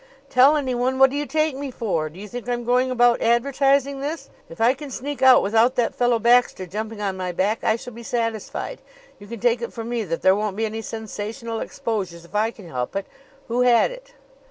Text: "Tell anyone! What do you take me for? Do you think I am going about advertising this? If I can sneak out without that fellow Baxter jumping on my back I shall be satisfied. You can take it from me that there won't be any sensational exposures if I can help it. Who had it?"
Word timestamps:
"Tell 0.31 0.57
anyone! 0.57 0.97
What 0.97 1.11
do 1.11 1.15
you 1.15 1.27
take 1.27 1.55
me 1.55 1.69
for? 1.69 2.09
Do 2.09 2.19
you 2.19 2.27
think 2.27 2.49
I 2.49 2.53
am 2.53 2.63
going 2.63 2.89
about 2.89 3.21
advertising 3.21 4.01
this? 4.01 4.31
If 4.49 4.59
I 4.59 4.73
can 4.73 4.89
sneak 4.89 5.21
out 5.21 5.43
without 5.43 5.75
that 5.75 5.93
fellow 5.93 6.17
Baxter 6.17 6.65
jumping 6.65 6.99
on 7.03 7.15
my 7.15 7.31
back 7.31 7.63
I 7.63 7.75
shall 7.75 7.93
be 7.93 8.01
satisfied. 8.01 8.81
You 9.19 9.27
can 9.27 9.39
take 9.39 9.61
it 9.61 9.71
from 9.71 9.89
me 9.89 10.03
that 10.05 10.23
there 10.23 10.35
won't 10.35 10.57
be 10.57 10.65
any 10.65 10.81
sensational 10.81 11.59
exposures 11.59 12.25
if 12.25 12.33
I 12.33 12.49
can 12.49 12.67
help 12.67 12.95
it. 12.95 13.05
Who 13.47 13.61
had 13.61 13.91
it?" 13.91 14.13